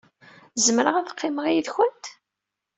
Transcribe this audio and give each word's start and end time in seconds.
Zemreɣ 0.65 0.95
ad 0.97 1.11
qqimeɣ 1.15 1.45
yid-went? 1.49 2.05